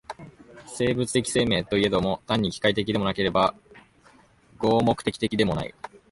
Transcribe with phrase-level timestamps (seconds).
[0.65, 3.53] 生物的生命といえども、単に機械的でもなければ
[4.57, 5.75] 合目的的でもない。